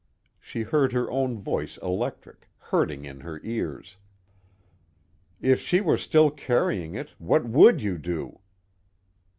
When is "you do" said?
7.83-8.39